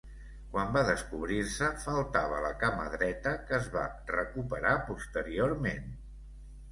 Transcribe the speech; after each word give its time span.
Quan 0.53 0.69
va 0.75 0.81
descobrir-se, 0.85 1.67
faltava 1.83 2.39
la 2.45 2.49
cama 2.63 2.87
dreta, 2.93 3.33
que 3.49 3.55
es 3.57 3.67
va 3.75 3.83
recuperar 4.13 4.73
posteriorment. 4.89 5.93